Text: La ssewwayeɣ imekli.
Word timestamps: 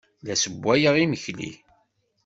La 0.25 0.35
ssewwayeɣ 0.37 0.95
imekli. 1.03 1.51